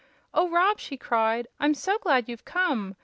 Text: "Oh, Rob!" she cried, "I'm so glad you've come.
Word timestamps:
"Oh, 0.33 0.49
Rob!" 0.49 0.79
she 0.79 0.97
cried, 0.97 1.47
"I'm 1.59 1.75
so 1.75 1.99
glad 1.99 2.27
you've 2.27 2.43
come. 2.43 2.95